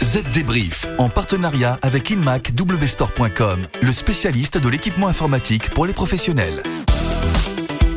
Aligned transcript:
Z 0.00 0.22
Débrief, 0.32 0.86
en 0.98 1.08
partenariat 1.08 1.78
avec 1.82 2.10
InmacWstore.com, 2.10 3.66
le 3.80 3.92
spécialiste 3.92 4.58
de 4.58 4.68
l'équipement 4.68 5.08
informatique 5.08 5.70
pour 5.70 5.86
les 5.86 5.92
professionnels. 5.92 6.62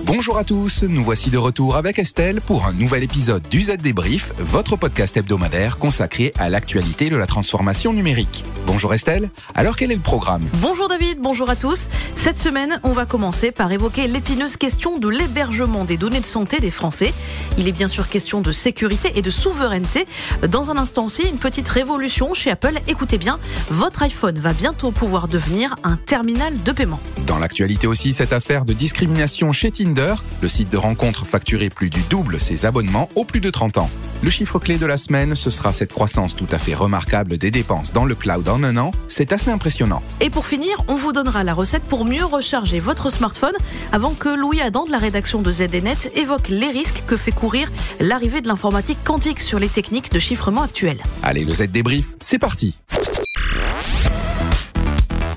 Bonjour 0.05 0.38
à 0.38 0.43
tous, 0.43 0.83
nous 0.83 1.03
voici 1.03 1.29
de 1.29 1.38
retour 1.38 1.75
avec 1.75 1.99
Estelle 1.99 2.39
pour 2.39 2.67
un 2.67 2.73
nouvel 2.73 3.03
épisode 3.03 3.47
du 3.49 3.63
Z 3.63 3.77
Débrief, 3.77 4.33
votre 4.39 4.77
podcast 4.77 5.17
hebdomadaire 5.17 5.77
consacré 5.77 6.31
à 6.37 6.47
l'actualité 6.47 7.10
de 7.10 7.17
la 7.17 7.26
transformation 7.28 7.92
numérique. 7.92 8.46
Bonjour 8.76 8.94
Estelle, 8.94 9.29
alors 9.53 9.78
quel 9.78 9.89
est 9.89 9.96
le 9.96 10.01
programme 10.01 10.44
Bonjour 10.55 10.89
David, 10.89 11.19
bonjour 11.21 11.49
à 11.49 11.55
tous. 11.55 11.87
Cette 12.17 12.37
semaine, 12.37 12.78
on 12.83 12.91
va 12.91 13.05
commencer 13.05 13.53
par 13.53 13.71
évoquer 13.71 14.09
l'épineuse 14.09 14.58
question 14.58 14.99
de 14.99 15.08
l'hébergement 15.08 15.85
des 15.85 15.96
données 15.96 16.20
de 16.20 16.26
santé 16.26 16.59
des 16.59 16.71
Français. 16.71 17.13
Il 17.58 17.70
est 17.70 17.72
bien 17.72 17.88
sûr 17.88 18.09
question 18.09 18.41
de 18.41 18.52
sécurité 18.52 19.13
et 19.16 19.22
de 19.22 19.30
souveraineté. 19.30 20.05
Dans 20.49 20.72
un 20.72 20.77
instant 20.77 21.05
aussi, 21.05 21.22
une 21.22 21.38
petite 21.38 21.70
révolution 21.70 22.34
chez 22.34 22.52
Apple. 22.52 22.73
Écoutez 22.90 23.17
bien, 23.17 23.40
votre 23.70 24.03
iPhone 24.03 24.38
va 24.40 24.52
bientôt 24.52 24.92
pouvoir 24.92 25.30
devenir 25.30 25.78
un 25.86 25.95
terminal 25.95 26.62
de 26.62 26.72
paiement. 26.73 27.00
Dans 27.26 27.39
l'actualité 27.39 27.88
aussi, 27.88 28.12
cette 28.12 28.34
affaire 28.34 28.66
de 28.66 28.73
discrimination 28.73 29.53
chez 29.53 29.72
Tinder, 29.72 30.16
le 30.42 30.50
site 30.50 30.70
de 30.70 30.78
rencontre 30.78 31.26
facturé 31.26 31.70
plus 31.70 31.89
du 31.89 32.02
double 32.09 32.42
ses 32.42 32.66
abonnements 32.66 33.08
aux 33.16 33.23
plus 33.23 33.39
de 33.39 33.50
30 33.50 33.78
ans. 33.78 33.89
Le 34.26 34.32
chiffre 34.32 34.58
clé 34.58 34.80
de 34.80 34.88
la 34.88 34.98
semaine, 34.98 35.36
ce 35.36 35.52
sera 35.52 35.72
cette 35.72 35.94
croissance 35.94 36.36
tout 36.36 36.48
à 36.52 36.58
fait 36.58 36.74
remarquable 36.74 37.38
des 37.38 37.52
dépenses 37.52 37.94
dans 37.94 38.06
le 38.06 38.16
cloud 38.16 38.50
en 38.50 38.64
un 38.64 38.76
an. 38.78 38.90
C'est 39.08 39.32
assez 39.32 39.52
impressionnant. 39.52 40.02
Et 40.20 40.32
pour 40.32 40.48
finir, 40.48 40.82
on 40.88 40.96
vous 40.96 41.12
donnera 41.12 41.44
la 41.44 41.54
recette 41.54 41.84
pour 41.84 42.06
mieux 42.06 42.26
recharger 42.26 42.80
votre 42.80 43.12
smartphone 43.12 43.54
avant 43.92 44.16
que 44.16 44.30
Louis 44.30 44.62
Adam 44.62 44.88
de 44.88 44.92
la 44.92 44.98
rédaction 44.98 45.44
de 45.44 45.52
ZDNet 45.52 46.12
évoque 46.16 46.50
les 46.50 46.72
risques 46.72 47.04
que 47.06 47.18
fait 47.18 47.32
courir 47.32 47.72
l'arrivée 48.00 48.42
de 48.42 48.48
l'informatique 48.48 48.98
quantique 49.04 49.42
sur 49.42 49.60
les 49.60 49.70
techniques 49.70 50.12
de 50.12 50.18
chiffrement 50.18 50.64
actuelles. 50.64 51.04
Allez, 51.22 51.46
le 51.46 51.54
Z 51.54 51.68
débrief, 51.68 52.16
c'est 52.20 52.40
parti. 52.40 52.76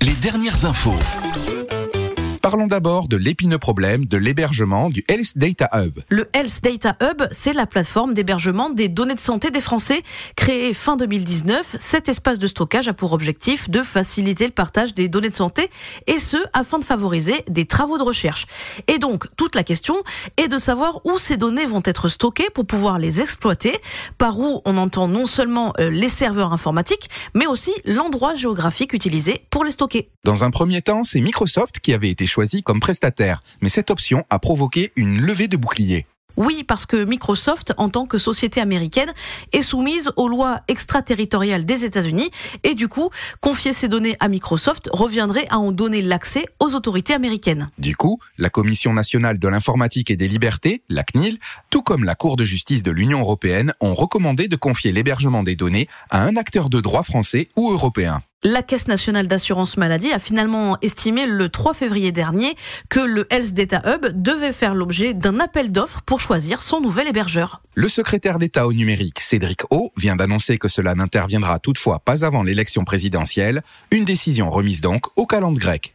Les 0.01 0.15
dernières 0.15 0.65
infos. 0.65 0.95
Parlons 2.43 2.67
d'abord 2.67 3.09
de 3.09 3.17
l'épineux 3.17 3.59
problème 3.59 4.05
de 4.05 4.17
l'hébergement 4.17 4.91
du 4.91 5.05
Health 5.09 5.37
Data 5.37 5.69
Hub. 5.75 5.99
Le 6.09 6.29
Health 6.33 6.63
Data 6.63 6.97
Hub, 7.03 7.23
c'est 7.31 7.53
la 7.53 7.67
plateforme 7.67 8.15
d'hébergement 8.15 8.71
des 8.71 8.89
données 8.89 9.15
de 9.15 9.21
santé 9.21 9.51
des 9.51 9.61
Français. 9.61 10.03
Créée 10.37 10.73
fin 10.73 10.97
2019, 10.97 11.77
cet 11.79 12.09
espace 12.09 12.39
de 12.39 12.47
stockage 12.47 12.87
a 12.87 12.93
pour 12.93 13.13
objectif 13.13 13.69
de 13.69 13.83
faciliter 13.83 14.47
le 14.47 14.53
partage 14.53 14.95
des 14.95 15.09
données 15.09 15.31
de 15.31 15.35
santé 15.35 15.69
et 16.07 16.19
ce, 16.19 16.37
afin 16.53 16.79
de 16.79 16.85
favoriser 16.85 17.35
des 17.49 17.67
travaux 17.67 17.99
de 17.99 18.05
recherche. 18.05 18.47
Et 18.87 18.99
donc, 18.99 19.27
toute 19.37 19.57
la 19.57 19.65
question 19.65 19.97
est 20.37 20.49
de 20.49 20.59
savoir 20.59 21.01
où 21.05 21.19
ces 21.19 21.37
données 21.37 21.67
vont 21.67 21.83
être 21.85 22.09
stockées 22.09 22.51
pour 22.55 22.67
pouvoir 22.67 22.99
les 22.99 23.21
exploiter, 23.21 23.73
par 24.17 24.39
où 24.39 24.63
on 24.65 24.77
entend 24.77 25.09
non 25.09 25.27
seulement 25.27 25.73
euh, 25.81 25.91
les 25.91 26.09
serveurs 26.09 26.53
informatiques, 26.53 27.09
mais 27.35 27.47
aussi 27.47 27.73
l'endroit 27.85 28.35
géographique 28.35 28.93
utilisé 28.93 29.45
pour 29.51 29.65
les 29.65 29.73
stocker. 29.73 30.09
Dans 30.25 30.45
un 30.45 30.51
premier 30.51 30.83
temps, 30.83 31.03
c'est 31.03 31.21
Microsoft 31.21 31.81
qui 31.81 31.93
avait 31.93 32.11
été 32.11 32.28
choisi 32.29 32.63
comme 32.63 32.81
prestataire, 32.81 33.43
mais 33.61 33.69
cette 33.69 33.91
option 33.91 34.25
a 34.31 34.39
provoqué 34.39 34.93
une 34.95 35.21
levée 35.21 35.49
de 35.49 35.57
boucliers. 35.57 36.07
Oui, 36.39 36.63
parce 36.63 36.87
que 36.87 37.05
Microsoft, 37.05 37.75
en 37.79 37.89
tant 37.89 38.07
que 38.07 38.17
société 38.17 38.61
américaine, 38.61 39.13
est 39.53 39.61
soumise 39.61 40.13
aux 40.15 40.29
lois 40.29 40.61
extraterritoriales 40.69 41.65
des 41.65 41.85
États-Unis 41.85 42.31
et 42.63 42.75
du 42.77 42.87
coup, 42.87 43.11
confier 43.41 43.73
ces 43.73 43.89
données 43.89 44.17
à 44.21 44.29
Microsoft 44.29 44.89
reviendrait 44.93 45.47
à 45.51 45.59
en 45.59 45.73
donner 45.73 46.01
l'accès 46.01 46.47
aux 46.61 46.77
autorités 46.77 47.13
américaines. 47.13 47.71
Du 47.79 47.97
coup, 47.97 48.21
la 48.39 48.51
Commission 48.51 48.93
nationale 48.93 49.41
de 49.41 49.49
l'informatique 49.49 50.13
et 50.13 50.17
des 50.17 50.29
libertés, 50.29 50.85
la 50.89 51.03
CNIL, 51.03 51.41
tout 51.71 51.83
comme 51.83 52.05
la 52.05 52.15
Cour 52.15 52.37
de 52.37 52.45
justice 52.45 52.85
de 52.85 52.93
l'Union 52.93 53.19
européenne, 53.19 53.75
ont 53.81 53.95
recommandé 53.95 54.47
de 54.47 54.55
confier 54.55 54.93
l'hébergement 54.93 55.43
des 55.43 55.57
données 55.57 55.89
à 56.11 56.23
un 56.23 56.37
acteur 56.37 56.71
de 56.71 56.81
droit 56.81 57.03
français 57.03 57.49
ou 57.57 57.73
européen. 57.73 58.23
La 58.45 58.63
Caisse 58.63 58.87
nationale 58.87 59.27
d'assurance 59.27 59.77
maladie 59.77 60.13
a 60.13 60.21
finalement 60.21 60.79
estimé 60.81 61.27
le 61.27 61.49
3 61.49 61.75
février 61.75 62.13
dernier 62.13 62.55
que 62.89 63.01
le 63.01 63.27
Health 63.33 63.53
Data 63.53 63.83
Hub 63.85 64.07
devait 64.15 64.53
faire 64.53 64.77
l'objet 64.77 65.13
d'un 65.13 65.41
appel 65.41 65.73
d'offres 65.73 66.03
pour 66.07 66.21
choisir 66.21 66.63
son 66.63 66.81
nouvel 66.81 67.09
hébergeur. 67.09 67.63
Le 67.75 67.89
secrétaire 67.89 68.39
d'État 68.39 68.69
au 68.69 68.73
numérique, 68.73 69.19
Cédric 69.19 69.63
O, 69.71 69.91
vient 69.97 70.15
d'annoncer 70.15 70.57
que 70.57 70.69
cela 70.69 70.95
n'interviendra 70.95 71.59
toutefois 71.59 71.99
pas 71.99 72.25
avant 72.25 72.45
l'élection 72.45 72.85
présidentielle, 72.85 73.65
une 73.91 74.05
décision 74.05 74.51
remise 74.51 74.83
donc 74.83 75.07
au 75.17 75.27
calendrier 75.27 75.59
grec. 75.59 75.95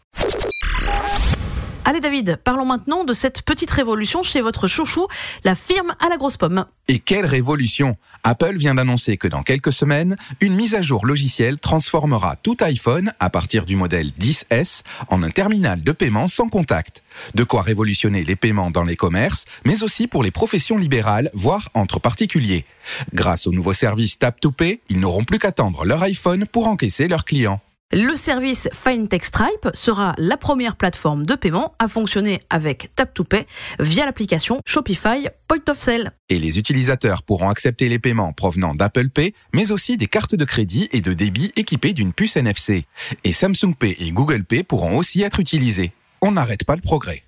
Allez 1.85 1.99
David, 1.99 2.37
parlons 2.41 2.65
maintenant 2.65 3.03
de 3.03 3.11
cette 3.11 3.41
petite 3.41 3.69
révolution 3.69 4.23
chez 4.23 4.39
votre 4.39 4.67
chouchou, 4.67 5.05
la 5.43 5.53
firme 5.53 5.93
à 5.99 6.07
la 6.07 6.15
grosse 6.15 6.37
pomme. 6.37 6.65
Et 6.87 6.99
quelle 6.99 7.25
révolution 7.25 7.97
Apple 8.23 8.55
vient 8.55 8.75
d'annoncer 8.75 9.17
que 9.17 9.27
dans 9.27 9.43
quelques 9.43 9.73
semaines, 9.73 10.15
une 10.39 10.55
mise 10.55 10.75
à 10.75 10.81
jour 10.81 11.05
logicielle 11.05 11.59
transformera 11.59 12.37
tout 12.37 12.55
iPhone 12.61 13.11
à 13.19 13.29
partir 13.29 13.65
du 13.65 13.75
modèle 13.75 14.11
10S 14.17 14.83
en 15.09 15.23
un 15.23 15.29
terminal 15.29 15.83
de 15.83 15.91
paiement 15.91 16.27
sans 16.27 16.47
contact. 16.47 17.03
De 17.35 17.43
quoi 17.43 17.61
révolutionner 17.61 18.23
les 18.23 18.37
paiements 18.37 18.71
dans 18.71 18.83
les 18.83 18.95
commerces, 18.95 19.43
mais 19.65 19.83
aussi 19.83 20.07
pour 20.07 20.23
les 20.23 20.31
professions 20.31 20.77
libérales, 20.77 21.31
voire 21.33 21.67
entre 21.73 21.99
particuliers. 21.99 22.65
Grâce 23.13 23.45
au 23.45 23.51
nouveau 23.51 23.73
service 23.73 24.19
Tap 24.19 24.39
to 24.39 24.51
Pay, 24.51 24.79
ils 24.87 25.01
n'auront 25.01 25.25
plus 25.25 25.37
qu'attendre 25.37 25.83
leur 25.83 26.01
iPhone 26.03 26.45
pour 26.47 26.67
encaisser 26.67 27.09
leurs 27.09 27.25
clients. 27.25 27.61
Le 27.95 28.15
service 28.15 28.69
FineTech 28.73 29.23
Stripe 29.23 29.69
sera 29.75 30.15
la 30.17 30.35
première 30.35 30.77
plateforme 30.77 31.27
de 31.27 31.35
paiement 31.35 31.75
à 31.77 31.87
fonctionner 31.87 32.41
avec 32.49 32.89
Tap2Pay 32.95 33.45
via 33.77 34.05
l'application 34.05 34.61
Shopify 34.65 35.27
Point 35.47 35.69
of 35.69 35.79
Sale. 35.79 36.11
Et 36.27 36.39
les 36.39 36.57
utilisateurs 36.57 37.21
pourront 37.21 37.49
accepter 37.49 37.89
les 37.89 37.99
paiements 37.99 38.33
provenant 38.33 38.73
d'Apple 38.73 39.09
Pay, 39.09 39.33
mais 39.53 39.71
aussi 39.71 39.95
des 39.95 40.07
cartes 40.07 40.33
de 40.33 40.43
crédit 40.43 40.89
et 40.91 41.01
de 41.01 41.13
débit 41.13 41.51
équipées 41.55 41.93
d'une 41.93 42.13
puce 42.13 42.35
NFC. 42.35 42.87
Et 43.23 43.31
Samsung 43.31 43.75
Pay 43.77 43.95
et 43.99 44.11
Google 44.11 44.43
Pay 44.43 44.63
pourront 44.63 44.97
aussi 44.97 45.21
être 45.21 45.39
utilisés. 45.39 45.91
On 46.23 46.31
n'arrête 46.31 46.65
pas 46.65 46.75
le 46.75 46.81
progrès. 46.81 47.21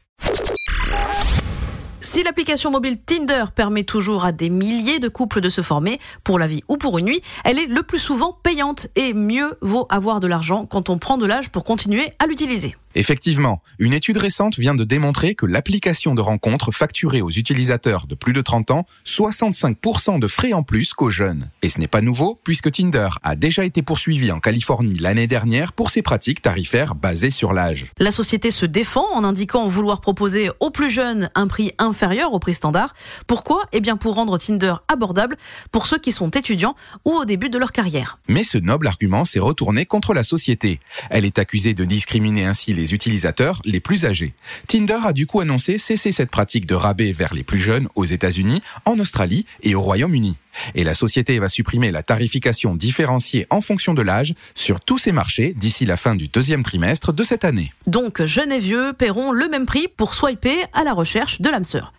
Si 2.05 2.21
l'application 2.21 2.69
mobile 2.69 2.97
Tinder 3.01 3.45
permet 3.55 3.83
toujours 3.83 4.25
à 4.25 4.31
des 4.31 4.51
milliers 4.51 4.99
de 4.99 5.07
couples 5.07 5.41
de 5.41 5.49
se 5.49 5.61
former, 5.61 5.99
pour 6.23 6.38
la 6.38 6.45
vie 6.45 6.61
ou 6.67 6.77
pour 6.77 6.99
une 6.99 7.05
nuit, 7.05 7.19
elle 7.43 7.57
est 7.57 7.66
le 7.66 7.81
plus 7.81 7.97
souvent 7.97 8.31
payante 8.43 8.88
et 8.95 9.16
mieux 9.16 9.57
vaut 9.61 9.88
avoir 9.89 10.19
de 10.19 10.27
l'argent 10.27 10.67
quand 10.67 10.89
on 10.89 10.99
prend 10.99 11.17
de 11.17 11.25
l'âge 11.25 11.51
pour 11.51 11.63
continuer 11.63 12.13
à 12.19 12.27
l'utiliser. 12.27 12.75
Effectivement, 12.95 13.61
une 13.78 13.94
étude 13.94 14.17
récente 14.17 14.57
vient 14.57 14.73
de 14.73 14.85
démontrer 14.85 15.35
que 15.35 15.45
l'application 15.45 16.16
de 16.16 16.22
rencontre 16.22 16.72
facturait 16.72 17.19
aux 17.19 17.29
utilisateurs 17.29 18.07
de 18.07 18.16
plus 18.16 18.31
de 18.31 18.41
30 18.41 18.72
ans 18.72 18.85
65% 19.06 20.19
de 20.19 20.28
frais 20.28 20.53
en 20.53 20.63
plus 20.63 20.94
qu'aux 20.94 21.09
jeunes. 21.09 21.50
Et 21.61 21.67
ce 21.67 21.79
n'est 21.79 21.88
pas 21.88 22.00
nouveau 22.00 22.39
puisque 22.45 22.72
Tinder 22.72 23.09
a 23.22 23.35
déjà 23.35 23.66
été 23.66 23.81
poursuivi 23.81 24.31
en 24.31 24.39
Californie 24.39 24.97
l'année 24.97 25.28
dernière 25.28 25.73
pour 25.73 25.89
ses 25.89 26.01
pratiques 26.01 26.41
tarifaires 26.41 26.95
basées 26.95 27.31
sur 27.31 27.51
l'âge. 27.51 27.88
La 28.00 28.11
société 28.11 28.50
se 28.50 28.66
défend 28.66 29.06
en 29.13 29.25
indiquant 29.25 29.67
vouloir 29.67 30.00
proposer 30.00 30.50
aux 30.62 30.72
plus 30.72 30.89
jeunes 30.89 31.29
un 31.35 31.47
prix 31.47 31.73
inférieur 31.77 32.33
au 32.33 32.39
prix 32.39 32.53
standard. 32.53 32.94
Pourquoi? 33.27 33.62
Eh 33.73 33.81
bien 33.81 33.97
pour 33.97 34.16
rendre 34.16 34.38
Tinder 34.38 34.75
abordable 34.88 35.35
pour 35.72 35.85
ceux 35.85 35.97
qui 35.97 36.13
sont 36.13 36.29
étudiants 36.29 36.75
ou 37.03 37.12
au 37.12 37.25
début 37.25 37.50
de 37.50 37.57
leur 37.57 37.73
carrière. 37.73 38.19
Mais 38.29 38.44
ce 38.44 38.57
noble 38.57 38.88
argument 38.88 39.25
s'est 39.25 39.39
retourné 39.39 39.85
contre 39.85 40.13
la 40.13 40.23
société. 40.23 40.79
Elle 41.09 41.25
est 41.25 41.39
accusée 41.39 41.73
de 41.73 41.83
discriminer 41.83 42.45
ainsi 42.45 42.73
les 42.73 42.84
utilisateurs 42.94 43.62
les 43.66 43.79
plus 43.79 44.06
âgés. 44.06 44.34
Tinder 44.68 45.00
a 45.03 45.13
du 45.13 45.25
coup 45.28 45.40
annoncé 45.40 45.78
cesser 45.78 46.12
cette 46.12 46.29
pratique 46.29 46.66
de 46.66 46.75
rabais 46.75 47.12
vers 47.12 47.34
les 47.34 47.44
plus 47.44 47.59
jeunes 47.59 47.88
aux 47.96 48.06
États-Unis, 48.06 48.62
en 48.85 49.00
Australie 49.00 49.46
et 49.63 49.75
au 49.75 49.81
Royaume-Uni. 49.81 50.38
Et 50.73 50.84
la 50.84 50.94
société 50.94 51.40
va 51.40 51.50
supprimer 51.50 51.91
la 51.91 52.03
tarification 52.03 52.75
différenciée 52.75 53.47
en 53.50 53.62
fonction 53.62 53.94
de 53.94 54.01
l'âge 54.01 54.34
sur 54.56 54.79
tous 54.79 54.97
ses 54.97 55.12
marchés 55.12 55.53
d'ici 55.56 55.85
la 55.85 55.97
fin 55.97 56.16
du 56.16 56.28
deuxième 56.28 56.63
trimestre 56.63 57.13
de 57.13 57.24
cette 57.24 57.45
année. 57.45 57.74
Donc 57.88 58.24
jeunes 58.24 58.51
et 58.51 58.59
vieux 58.59 58.94
paieront 58.94 59.31
le 59.31 59.47
même 59.50 59.66
prix 59.66 59.88
pour 59.88 60.13
swiper 60.13 60.66
à 60.74 60.84
la 60.84 60.94
recherche 60.94 61.41
de 61.41 61.50
l'âme 61.50 61.63
sœur. 61.63 61.94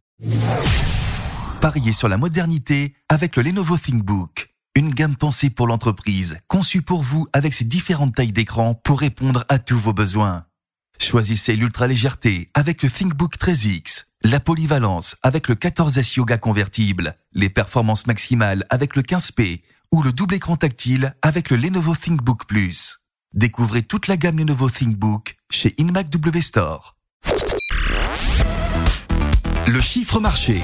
Pariez 1.61 1.93
sur 1.93 2.09
la 2.09 2.17
modernité 2.17 2.95
avec 3.09 3.37
le 3.37 3.43
Lenovo 3.43 3.77
ThinkBook. 3.77 4.51
Une 4.77 4.91
gamme 4.91 5.17
pensée 5.17 5.49
pour 5.49 5.66
l'entreprise, 5.66 6.39
conçue 6.49 6.83
pour 6.83 7.03
vous 7.03 7.27
avec 7.33 7.55
ses 7.55 7.65
différentes 7.65 8.15
tailles 8.15 8.33
d'écran 8.33 8.75
pour 8.75 9.01
répondre 9.01 9.45
à 9.49 9.59
tous 9.59 9.78
vos 9.78 9.95
besoins. 9.95 10.45
Choisissez 10.98 11.57
l'ultra 11.57 11.87
légèreté 11.87 12.51
avec 12.54 12.83
le 12.83 12.91
ThinkBook 12.91 13.37
13X, 13.37 14.04
la 14.22 14.41
polyvalence 14.41 15.16
avec 15.22 15.48
le 15.48 15.54
14S 15.54 16.16
Yoga 16.16 16.39
convertible, 16.39 17.16
les 17.33 17.51
performances 17.51 18.07
maximales 18.07 18.65
avec 18.71 18.97
le 18.97 19.03
15P 19.03 19.63
ou 19.93 20.03
le 20.03 20.13
double 20.13 20.34
écran 20.34 20.57
tactile 20.57 21.15
avec 21.22 21.51
le 21.51 21.57
Lenovo 21.57 21.95
ThinkBook 21.95 22.47
Plus. 22.47 22.98
Découvrez 23.34 23.83
toute 23.83 24.09
la 24.09 24.16
gamme 24.16 24.39
Lenovo 24.39 24.71
ThinkBook 24.71 25.37
chez 25.51 25.75
InMac 25.78 26.09
W 26.10 26.41
Store. 26.41 26.97
Le 29.66 29.81
chiffre 29.81 30.21
marché. 30.21 30.60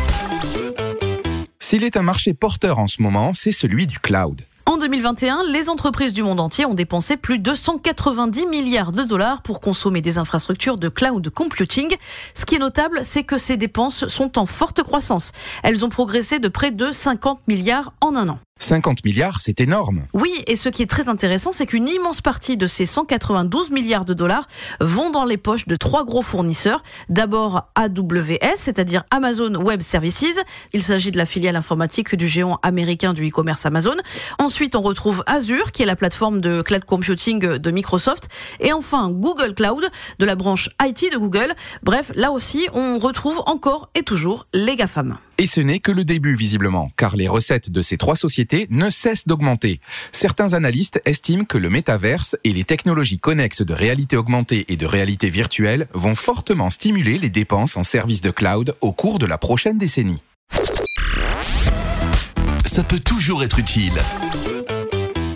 S'il 1.61 1.85
est 1.85 1.97
un 1.97 2.03
marché 2.03 2.35
porteur 2.35 2.79
en 2.79 2.87
ce 2.87 3.03
moment, 3.03 3.35
c'est 3.35 3.53
celui 3.53 3.87
du 3.87 3.99
cloud. 3.99 4.43
En 4.73 4.79
2021, 4.79 5.43
les 5.51 5.69
entreprises 5.69 6.15
du 6.15 6.23
monde 6.23 6.41
entier 6.41 6.65
ont 6.65 6.73
dépensé 6.73 7.19
plus 7.19 7.39
de 7.39 7.53
190 7.53 8.47
milliards 8.47 8.91
de 8.91 9.03
dollars 9.03 9.43
pour 9.43 9.61
consommer 9.61 10.01
des 10.01 10.17
infrastructures 10.17 10.79
de 10.79 10.89
cloud 10.89 11.29
computing. 11.29 11.95
Ce 12.33 12.47
qui 12.47 12.55
est 12.55 12.59
notable, 12.59 13.01
c'est 13.03 13.23
que 13.23 13.37
ces 13.37 13.59
dépenses 13.59 14.09
sont 14.09 14.39
en 14.39 14.47
forte 14.47 14.83
croissance. 14.83 15.33
Elles 15.63 15.85
ont 15.85 15.91
progressé 15.91 16.39
de 16.39 16.49
près 16.49 16.71
de 16.71 16.91
50 16.91 17.47
milliards 17.49 17.93
en 18.01 18.17
un 18.17 18.31
an. 18.31 18.39
50 18.63 19.05
milliards, 19.05 19.41
c'est 19.41 19.61
énorme. 19.61 20.05
Oui, 20.15 20.33
et 20.47 20.57
ce 20.57 20.69
qui 20.69 20.83
est 20.83 20.87
très 20.91 21.09
intéressant, 21.09 21.53
c'est 21.53 21.67
qu'une 21.67 21.89
immense 21.89 22.21
partie 22.21 22.57
de 22.57 22.67
ces 22.67 22.87
192 22.87 23.71
milliards 23.71 24.05
de 24.05 24.15
dollars 24.15 24.47
vont 24.81 25.11
dans 25.11 25.25
les 25.25 25.37
poches 25.37 25.67
de 25.67 25.77
trois 25.77 26.05
gros 26.05 26.23
fournisseurs. 26.23 26.83
D'abord 27.09 27.69
AWS, 27.75 28.57
c'est-à-dire 28.57 29.05
Amazon 29.11 29.55
Web 29.57 29.83
Services. 29.83 30.41
Il 30.73 30.83
s'agit 30.83 31.11
de 31.11 31.19
la 31.19 31.27
filiale 31.27 31.57
informatique 31.57 32.15
du 32.15 32.29
géant 32.29 32.59
américain 32.63 33.13
du 33.13 33.29
e-commerce 33.29 33.67
Amazon. 33.67 33.97
Ensuite, 34.39 34.77
on 34.77 34.83
retrouve 34.83 35.25
Azure, 35.27 35.73
qui 35.73 35.83
est 35.83 35.87
la 35.87 35.97
plateforme 35.97 36.41
de 36.41 36.63
cloud 36.63 36.85
computing 36.85 37.41
de 37.41 37.71
Microsoft. 37.71 38.29
Et 38.61 38.73
enfin, 38.73 39.11
Google 39.11 39.55
Cloud, 39.55 39.85
de 40.19 40.25
la 40.25 40.37
branche 40.37 40.71
IT 40.83 41.13
de 41.13 41.19
Google. 41.19 41.53
Bref, 41.83 42.13
là 42.15 42.31
aussi, 42.31 42.69
on 42.75 42.99
retrouve 42.99 43.43
encore 43.47 43.91
et 43.95 44.03
toujours 44.03 44.47
les 44.55 44.77
GAFAM. 44.77 45.19
Et 45.43 45.47
ce 45.47 45.61
n'est 45.61 45.81
que 45.81 45.91
le 45.91 46.05
début, 46.05 46.37
visiblement, 46.37 46.89
car 46.97 47.17
les 47.17 47.27
recettes 47.27 47.69
de 47.69 47.81
ces 47.81 47.97
trois 47.97 48.15
sociétés 48.15 48.69
ne 48.71 48.91
cessent 48.91 49.27
d'augmenter. 49.27 49.81
Certains 50.13 50.53
analystes 50.53 51.03
estiment 51.05 51.45
que 51.45 51.59
le 51.59 51.69
métaverse 51.69 52.37
et 52.45 52.53
les 52.53 52.63
technologies 52.63 53.19
connexes 53.19 53.63
de 53.63 53.75
réalité 53.75 54.17
augmentée 54.17 54.67
et 54.69 54.77
de 54.77 54.87
réalité 54.87 55.31
virtuelle 55.31 55.89
vont 55.95 56.15
fortement 56.15 56.71
stimuler 56.71 57.19
les 57.19 57.29
dépenses 57.29 57.77
en 57.77 57.83
services 57.83 58.21
de 58.21 58.31
cloud 58.31 58.77
au 58.81 58.93
cours 58.93 59.19
de 59.19 59.27
la 59.27 59.37
prochaine 59.37 59.79
décennie. 59.79 60.23
Ça 62.65 62.85
peut 62.85 63.01
toujours 63.01 63.43
être 63.43 63.59
utile. 63.59 63.99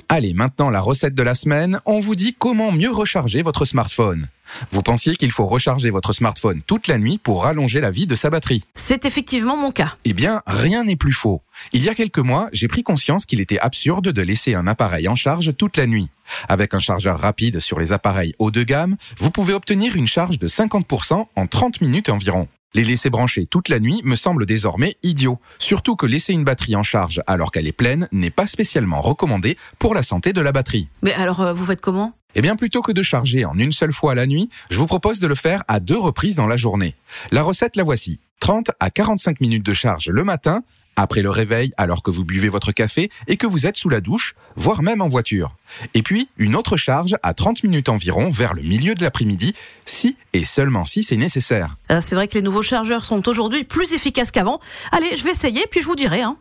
Allez, 0.09 0.35
maintenant 0.35 0.71
la 0.71 0.83
recette 0.83 1.17
de 1.17 1.23
la 1.25 1.35
semaine, 1.35 1.81
on 1.85 1.99
vous 1.99 2.15
dit 2.15 2.37
comment 2.39 2.71
mieux 2.71 2.93
recharger 2.93 3.43
votre 3.43 3.65
smartphone. 3.65 4.29
Vous 4.71 4.83
pensiez 4.83 5.17
qu'il 5.17 5.33
faut 5.33 5.47
recharger 5.47 5.91
votre 5.91 6.13
smartphone 6.13 6.63
toute 6.67 6.89
la 6.89 6.99
nuit 6.99 7.19
pour 7.19 7.45
rallonger 7.45 7.81
la 7.81 7.91
vie 7.91 8.07
de 8.07 8.15
sa 8.15 8.31
batterie 8.31 8.65
C'est 8.75 9.05
effectivement 9.05 9.57
mon 9.57 9.71
cas. 9.71 9.97
Eh 10.05 10.13
bien, 10.13 10.43
rien 10.47 10.85
n'est 10.85 10.97
plus 10.97 11.13
faux. 11.13 11.43
Il 11.73 11.85
y 11.85 11.89
a 11.89 11.95
quelques 11.95 12.19
mois, 12.19 12.49
j'ai 12.53 12.69
pris 12.69 12.83
conscience 12.83 13.27
qu'il 13.27 13.41
était 13.41 13.59
absurde 13.59 14.09
de 14.09 14.23
laisser 14.23 14.55
un 14.55 14.67
appareil 14.67 15.09
en 15.09 15.15
charge 15.15 15.57
toute 15.57 15.77
la 15.77 15.87
nuit. 15.87 16.11
Avec 16.49 16.75
un 16.75 16.79
chargeur 16.79 17.19
rapide 17.19 17.61
sur 17.61 17.79
les 17.79 17.93
appareils 17.93 18.35
haut 18.39 18.51
de 18.51 18.63
gamme, 18.63 18.97
vous 19.19 19.31
pouvez 19.31 19.55
obtenir 19.55 19.97
une 19.97 20.07
charge 20.07 20.39
de 20.39 20.49
50% 20.49 21.27
en 21.35 21.47
30 21.47 21.81
minutes 21.81 22.09
environ. 22.09 22.49
Les 22.75 22.85
laisser 22.85 23.11
brancher 23.11 23.47
toute 23.47 23.69
la 23.69 23.79
nuit 23.79 24.01
me 24.05 24.17
semble 24.17 24.45
désormais 24.45 24.97
idiot. 25.03 25.39
Surtout 25.59 25.97
que 25.97 26.05
laisser 26.07 26.33
une 26.33 26.45
batterie 26.45 26.77
en 26.77 26.83
charge 26.83 27.23
alors 27.27 27.51
qu'elle 27.51 27.67
est 27.67 27.73
pleine 27.73 28.09
n'est 28.13 28.31
pas 28.31 28.47
spécialement 28.47 29.01
recommandé 29.01 29.57
pour 29.79 29.95
la 29.95 30.03
santé 30.03 30.33
de 30.33 30.41
la 30.41 30.53
batterie. 30.53 30.89
Mais 31.03 31.15
alors, 31.15 31.41
euh, 31.41 31.53
vous 31.53 31.65
faites 31.65 31.81
comment? 31.81 32.13
Eh 32.35 32.43
bien, 32.43 32.55
plutôt 32.55 32.83
que 32.83 32.93
de 32.93 33.03
charger 33.03 33.47
en 33.47 33.57
une 33.57 33.73
seule 33.73 33.95
fois 33.95 34.15
la 34.15 34.27
nuit, 34.27 34.51
je 34.71 34.77
vous 34.77 34.87
propose 34.87 35.21
de 35.21 35.27
le 35.27 35.35
faire 35.35 35.65
à 35.69 35.81
deux 35.81 35.97
reprises 35.97 36.37
dans 36.37 36.47
la 36.47 36.59
journée. 36.59 36.95
La 37.31 37.43
recette 37.43 37.77
la 37.77 37.83
voici. 37.83 38.21
30 38.41 38.71
à 38.79 38.91
45 38.91 39.41
minutes 39.41 39.65
de 39.65 39.73
charge 39.73 40.11
le 40.11 40.23
matin, 40.23 40.63
après 40.97 41.23
le 41.23 41.31
réveil 41.31 41.73
alors 41.77 42.03
que 42.03 42.11
vous 42.11 42.25
buvez 42.25 42.49
votre 42.49 42.73
café 42.73 43.11
et 43.27 43.37
que 43.37 43.47
vous 43.47 43.67
êtes 43.67 43.77
sous 43.77 43.89
la 43.89 44.01
douche, 44.01 44.35
voire 44.57 44.83
même 44.83 45.01
en 45.03 45.09
voiture. 45.09 45.55
Et 45.95 46.03
puis, 46.03 46.29
une 46.37 46.57
autre 46.57 46.77
charge 46.77 47.17
à 47.23 47.35
30 47.35 47.63
minutes 47.63 47.89
environ 47.89 48.29
vers 48.31 48.55
le 48.55 48.63
milieu 48.63 48.95
de 48.95 49.03
l'après-midi, 49.03 49.55
si 49.85 50.17
et 50.33 50.45
seulement 50.45 50.85
si 50.85 51.03
c'est 51.03 51.17
nécessaire. 51.17 51.77
Euh, 51.91 52.01
C'est 52.01 52.15
vrai 52.15 52.29
que 52.29 52.35
les 52.35 52.43
nouveaux 52.43 52.63
chargeurs 52.63 53.05
sont 53.05 53.29
aujourd'hui 53.29 53.65
plus 53.65 53.93
efficaces 53.93 54.31
qu'avant. 54.31 54.61
Allez, 54.93 55.17
je 55.17 55.25
vais 55.25 55.31
essayer, 55.31 55.65
puis 55.71 55.81
je 55.81 55.87
vous 55.87 55.97
dirai. 55.97 56.23
Hein. 56.23 56.37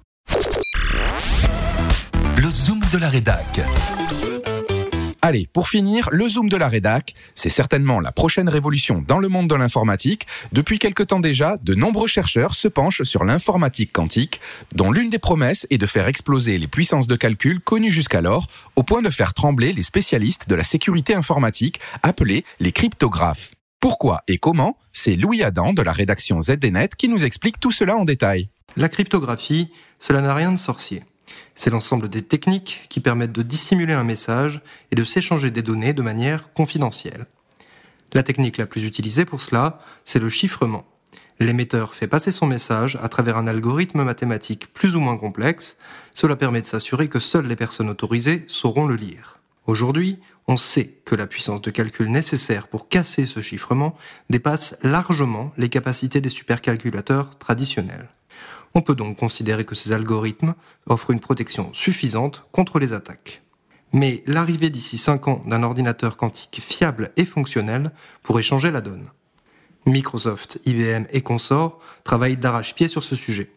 Le 2.37 2.47
zoom 2.49 2.81
de 2.91 2.97
la 2.97 3.09
rédac. 3.09 3.61
Allez, 5.27 5.49
pour 5.51 5.69
finir, 5.69 6.07
le 6.11 6.29
zoom 6.29 6.49
de 6.49 6.55
la 6.55 6.67
rédac, 6.67 7.15
c'est 7.33 7.49
certainement 7.49 7.99
la 7.99 8.11
prochaine 8.11 8.47
révolution 8.47 9.03
dans 9.07 9.17
le 9.17 9.27
monde 9.27 9.49
de 9.49 9.55
l'informatique. 9.55 10.27
Depuis 10.51 10.77
quelque 10.77 11.01
temps 11.01 11.19
déjà, 11.19 11.57
de 11.63 11.73
nombreux 11.73 12.07
chercheurs 12.07 12.53
se 12.53 12.67
penchent 12.67 13.01
sur 13.01 13.23
l'informatique 13.23 13.91
quantique, 13.91 14.39
dont 14.75 14.91
l'une 14.91 15.09
des 15.09 15.17
promesses 15.17 15.65
est 15.71 15.79
de 15.79 15.87
faire 15.87 16.07
exploser 16.07 16.59
les 16.59 16.67
puissances 16.67 17.07
de 17.07 17.15
calcul 17.15 17.59
connues 17.59 17.89
jusqu'alors, 17.89 18.45
au 18.75 18.83
point 18.83 19.01
de 19.01 19.09
faire 19.09 19.33
trembler 19.33 19.73
les 19.73 19.81
spécialistes 19.81 20.47
de 20.47 20.53
la 20.53 20.63
sécurité 20.63 21.15
informatique, 21.15 21.79
appelés 22.03 22.45
les 22.59 22.71
cryptographes. 22.71 23.49
Pourquoi 23.79 24.21
et 24.27 24.37
comment? 24.37 24.77
C'est 24.93 25.15
Louis 25.15 25.41
Adam 25.41 25.73
de 25.73 25.81
la 25.81 25.91
rédaction 25.91 26.39
ZDNet 26.39 26.89
qui 26.95 27.09
nous 27.09 27.25
explique 27.25 27.59
tout 27.59 27.71
cela 27.71 27.97
en 27.97 28.05
détail. 28.05 28.49
La 28.77 28.89
cryptographie, 28.89 29.71
cela 29.99 30.21
n'a 30.21 30.35
rien 30.35 30.51
de 30.51 30.59
sorcier. 30.59 31.01
C'est 31.55 31.69
l'ensemble 31.69 32.09
des 32.09 32.21
techniques 32.21 32.85
qui 32.89 32.99
permettent 32.99 33.31
de 33.31 33.41
dissimuler 33.41 33.93
un 33.93 34.03
message 34.03 34.61
et 34.91 34.95
de 34.95 35.03
s'échanger 35.03 35.51
des 35.51 35.61
données 35.61 35.93
de 35.93 36.01
manière 36.01 36.53
confidentielle. 36.53 37.25
La 38.13 38.23
technique 38.23 38.57
la 38.57 38.65
plus 38.65 38.83
utilisée 38.83 39.25
pour 39.25 39.41
cela, 39.41 39.79
c'est 40.03 40.19
le 40.19 40.29
chiffrement. 40.29 40.85
L'émetteur 41.39 41.95
fait 41.95 42.07
passer 42.07 42.31
son 42.31 42.47
message 42.47 42.97
à 43.01 43.09
travers 43.09 43.37
un 43.37 43.47
algorithme 43.47 44.03
mathématique 44.03 44.71
plus 44.71 44.95
ou 44.95 45.01
moins 45.01 45.17
complexe. 45.17 45.75
Cela 46.13 46.37
permet 46.37 46.61
de 46.61 46.65
s'assurer 46.65 47.09
que 47.09 47.19
seules 47.19 47.47
les 47.47 47.57
personnes 47.57 47.89
autorisées 47.89 48.45
sauront 48.47 48.87
le 48.87 48.95
lire. 48.95 49.41
Aujourd'hui, 49.67 50.19
on 50.47 50.57
sait 50.57 51.01
que 51.05 51.15
la 51.15 51.27
puissance 51.27 51.61
de 51.61 51.71
calcul 51.71 52.09
nécessaire 52.09 52.67
pour 52.67 52.87
casser 52.87 53.25
ce 53.25 53.41
chiffrement 53.41 53.95
dépasse 54.29 54.77
largement 54.81 55.51
les 55.57 55.69
capacités 55.69 56.21
des 56.21 56.29
supercalculateurs 56.29 57.37
traditionnels. 57.37 58.09
On 58.75 58.81
peut 58.81 58.93
donc 58.93 59.17
considérer 59.17 59.63
que 59.63 59.73
ces 59.73 59.93
algorithmes 59.93 60.53
offrent 60.85 61.11
une 61.11 61.21
protection 61.21 61.73
suffisante 61.73 62.45
contre 62.51 62.77
les 62.77 62.91
attaques. 62.91 63.41
Mais 63.93 64.21
l'arrivée 64.27 64.69
d'ici 64.69 64.97
5 64.97 65.27
ans 65.29 65.41
d'un 65.47 65.63
ordinateur 65.63 66.17
quantique 66.17 66.61
fiable 66.61 67.11
et 67.15 67.23
fonctionnel 67.23 67.91
pourrait 68.21 68.43
changer 68.43 68.71
la 68.71 68.81
donne. 68.81 69.09
Microsoft, 69.85 70.59
IBM 70.65 71.05
et 71.11 71.21
consorts 71.21 71.79
travaillent 72.03 72.35
d'arrache-pied 72.35 72.89
sur 72.89 73.03
ce 73.03 73.15
sujet. 73.15 73.51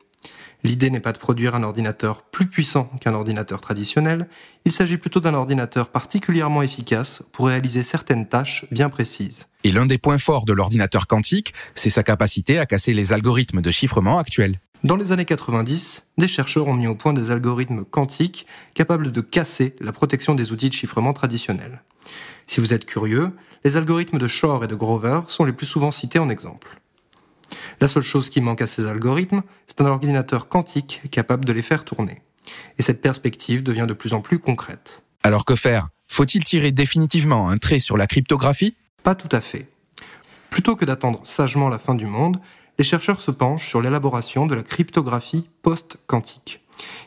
L'idée 0.64 0.90
n'est 0.90 1.00
pas 1.00 1.12
de 1.12 1.18
produire 1.18 1.54
un 1.54 1.62
ordinateur 1.62 2.22
plus 2.22 2.46
puissant 2.46 2.84
qu'un 3.00 3.14
ordinateur 3.14 3.60
traditionnel, 3.60 4.28
il 4.64 4.72
s'agit 4.72 4.98
plutôt 4.98 5.20
d'un 5.20 5.34
ordinateur 5.34 5.88
particulièrement 5.88 6.62
efficace 6.62 7.22
pour 7.32 7.46
réaliser 7.46 7.82
certaines 7.82 8.28
tâches 8.28 8.66
bien 8.70 8.88
précises. 8.88 9.46
Et 9.64 9.72
l'un 9.72 9.86
des 9.86 9.98
points 9.98 10.18
forts 10.18 10.44
de 10.44 10.52
l'ordinateur 10.52 11.06
quantique, 11.06 11.54
c'est 11.74 11.90
sa 11.90 12.02
capacité 12.02 12.58
à 12.58 12.66
casser 12.66 12.92
les 12.92 13.12
algorithmes 13.12 13.60
de 13.60 13.70
chiffrement 13.70 14.18
actuels. 14.18 14.60
Dans 14.84 14.94
les 14.94 15.10
années 15.10 15.24
90, 15.24 16.04
des 16.18 16.28
chercheurs 16.28 16.68
ont 16.68 16.74
mis 16.74 16.86
au 16.86 16.94
point 16.94 17.12
des 17.12 17.32
algorithmes 17.32 17.84
quantiques 17.84 18.46
capables 18.74 19.10
de 19.10 19.20
casser 19.20 19.74
la 19.80 19.90
protection 19.90 20.36
des 20.36 20.52
outils 20.52 20.68
de 20.68 20.74
chiffrement 20.74 21.12
traditionnels. 21.12 21.82
Si 22.46 22.60
vous 22.60 22.72
êtes 22.72 22.86
curieux, 22.86 23.32
les 23.64 23.76
algorithmes 23.76 24.18
de 24.18 24.28
Shor 24.28 24.62
et 24.62 24.68
de 24.68 24.76
Grover 24.76 25.22
sont 25.26 25.44
les 25.44 25.52
plus 25.52 25.66
souvent 25.66 25.90
cités 25.90 26.20
en 26.20 26.28
exemple. 26.28 26.80
La 27.80 27.88
seule 27.88 28.04
chose 28.04 28.30
qui 28.30 28.40
manque 28.40 28.62
à 28.62 28.68
ces 28.68 28.86
algorithmes, 28.86 29.42
c'est 29.66 29.80
un 29.80 29.86
ordinateur 29.86 30.48
quantique 30.48 31.02
capable 31.10 31.44
de 31.44 31.52
les 31.52 31.62
faire 31.62 31.84
tourner. 31.84 32.22
Et 32.78 32.82
cette 32.82 33.02
perspective 33.02 33.64
devient 33.64 33.86
de 33.88 33.94
plus 33.94 34.12
en 34.12 34.20
plus 34.20 34.38
concrète. 34.38 35.02
Alors 35.24 35.44
que 35.44 35.56
faire? 35.56 35.88
Faut-il 36.06 36.44
tirer 36.44 36.70
définitivement 36.70 37.50
un 37.50 37.58
trait 37.58 37.80
sur 37.80 37.96
la 37.96 38.06
cryptographie? 38.06 38.76
Pas 39.02 39.16
tout 39.16 39.28
à 39.32 39.40
fait. 39.40 39.68
Plutôt 40.50 40.76
que 40.76 40.84
d'attendre 40.84 41.20
sagement 41.24 41.68
la 41.68 41.80
fin 41.80 41.96
du 41.96 42.06
monde, 42.06 42.40
les 42.78 42.84
chercheurs 42.84 43.20
se 43.20 43.30
penchent 43.30 43.68
sur 43.68 43.82
l'élaboration 43.82 44.46
de 44.46 44.54
la 44.54 44.62
cryptographie 44.62 45.48
post-quantique. 45.62 46.60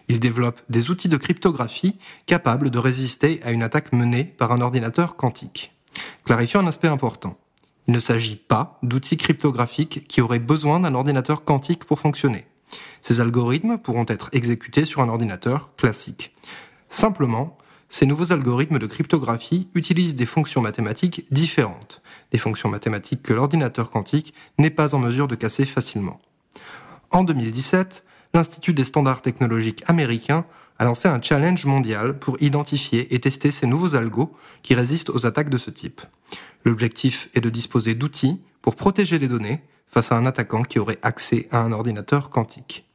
Ils 0.10 0.20
développent 0.20 0.62
des 0.70 0.90
outils 0.90 1.08
de 1.08 1.16
cryptographie 1.16 1.98
capables 2.26 2.70
de 2.70 2.78
résister 2.78 3.40
à 3.44 3.52
une 3.52 3.64
attaque 3.64 3.94
menée 3.94 4.26
par 4.26 4.52
un 4.52 4.60
ordinateur 4.60 5.16
quantique. 5.16 5.74
Clarifions 6.26 6.60
un 6.60 6.68
aspect 6.68 6.90
important. 6.90 7.38
Il 7.88 7.94
ne 7.94 8.00
s'agit 8.00 8.36
pas 8.36 8.78
d'outils 8.84 9.18
cryptographiques 9.18 10.08
qui 10.08 10.22
auraient 10.22 10.40
besoin 10.40 10.82
d'un 10.82 10.94
ordinateur 10.94 11.46
quantique 11.46 11.86
pour 11.86 12.00
fonctionner. 12.00 12.46
Ces 13.02 13.22
algorithmes 13.22 13.78
pourront 13.78 14.06
être 14.08 14.30
exécutés 14.34 14.86
sur 14.86 15.02
un 15.02 15.10
ordinateur 15.10 15.76
classique. 15.78 16.36
Simplement, 16.90 17.58
ces 17.92 18.06
nouveaux 18.06 18.32
algorithmes 18.32 18.80
de 18.80 18.86
cryptographie 18.88 19.68
utilisent 19.76 20.16
des 20.16 20.26
fonctions 20.26 20.62
mathématiques 20.62 21.26
différentes, 21.30 22.02
des 22.32 22.38
fonctions 22.38 22.70
mathématiques 22.70 23.22
que 23.22 23.34
l'ordinateur 23.34 23.92
quantique 23.92 24.34
n'est 24.58 24.70
pas 24.70 24.96
en 24.96 25.00
mesure 25.00 25.28
de 25.28 25.36
casser 25.36 25.66
facilement. 25.66 26.22
En 27.12 27.26
2017, 27.26 28.06
l'Institut 28.34 28.74
des 28.74 28.86
standards 28.86 29.22
technologiques 29.22 29.84
américains 29.88 30.46
a 30.80 30.86
lancé 30.86 31.10
un 31.10 31.22
challenge 31.22 31.66
mondial 31.66 32.18
pour 32.18 32.42
identifier 32.42 33.14
et 33.14 33.20
tester 33.20 33.52
ces 33.52 33.68
nouveaux 33.68 33.94
algos 33.94 34.34
qui 34.64 34.74
résistent 34.74 35.10
aux 35.10 35.26
attaques 35.26 35.50
de 35.50 35.58
ce 35.58 35.70
type. 35.70 36.00
L'objectif 36.64 37.28
est 37.34 37.42
de 37.42 37.50
disposer 37.50 37.94
d'outils 37.94 38.42
pour 38.62 38.78
protéger 38.78 39.20
les 39.20 39.28
données 39.28 39.64
face 39.88 40.14
à 40.14 40.16
un 40.16 40.26
attaquant 40.26 40.64
qui 40.64 40.80
aurait 40.80 41.00
accès 41.02 41.50
à 41.52 41.60
un 41.60 41.74
ordinateur 41.74 42.30
quantique. 42.30 42.86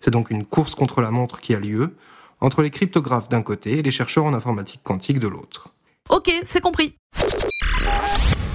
C'est 0.00 0.10
donc 0.10 0.28
une 0.28 0.44
course 0.44 0.74
contre 0.74 1.00
la 1.00 1.10
montre 1.10 1.40
qui 1.40 1.54
a 1.54 1.58
lieu 1.58 1.96
entre 2.42 2.62
les 2.62 2.70
cryptographes 2.70 3.28
d'un 3.28 3.42
côté 3.42 3.78
et 3.78 3.82
les 3.82 3.90
chercheurs 3.90 4.24
en 4.24 4.34
informatique 4.34 4.82
quantique 4.82 5.18
de 5.18 5.28
l'autre. 5.28 5.68
Ok, 6.10 6.30
c'est 6.42 6.60
compris. 6.60 6.96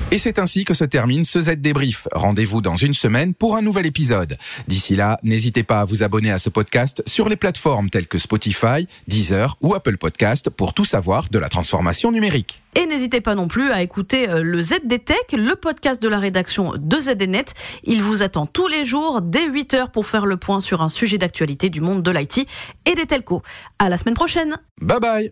Et 0.09 0.17
c'est 0.17 0.39
ainsi 0.39 0.63
que 0.63 0.73
se 0.73 0.85
termine 0.85 1.25
ce 1.25 1.41
Z 1.41 1.57
débrief. 1.57 2.07
Rendez-vous 2.13 2.61
dans 2.61 2.77
une 2.77 2.93
semaine 2.93 3.33
pour 3.33 3.57
un 3.57 3.61
nouvel 3.61 3.85
épisode. 3.85 4.37
D'ici 4.65 4.95
là, 4.95 5.19
n'hésitez 5.21 5.63
pas 5.63 5.81
à 5.81 5.85
vous 5.85 6.01
abonner 6.01 6.31
à 6.31 6.39
ce 6.39 6.49
podcast 6.49 7.03
sur 7.05 7.27
les 7.27 7.35
plateformes 7.35 7.89
telles 7.89 8.07
que 8.07 8.17
Spotify, 8.17 8.87
Deezer 9.09 9.57
ou 9.59 9.75
Apple 9.75 9.97
Podcast 9.97 10.49
pour 10.49 10.73
tout 10.73 10.85
savoir 10.85 11.27
de 11.29 11.37
la 11.37 11.49
transformation 11.49 12.13
numérique. 12.13 12.63
Et 12.75 12.85
n'hésitez 12.85 13.19
pas 13.19 13.35
non 13.35 13.49
plus 13.49 13.69
à 13.71 13.81
écouter 13.81 14.29
euh, 14.29 14.43
le 14.43 14.61
ZD 14.61 15.03
Tech, 15.03 15.17
le 15.33 15.55
podcast 15.55 16.01
de 16.01 16.07
la 16.07 16.19
rédaction 16.19 16.73
de 16.77 16.99
ZDNet. 16.99 17.53
Il 17.83 18.01
vous 18.01 18.23
attend 18.23 18.45
tous 18.45 18.67
les 18.67 18.85
jours 18.85 19.21
dès 19.21 19.49
8h 19.49 19.91
pour 19.91 20.07
faire 20.07 20.25
le 20.25 20.37
point 20.37 20.61
sur 20.61 20.81
un 20.81 20.89
sujet 20.89 21.17
d'actualité 21.17 21.69
du 21.69 21.81
monde 21.81 22.01
de 22.01 22.11
l'IT 22.11 22.47
et 22.85 22.95
des 22.95 23.05
telcos. 23.07 23.41
À 23.77 23.89
la 23.89 23.97
semaine 23.97 24.15
prochaine. 24.15 24.55
Bye 24.79 24.99
bye. 25.01 25.31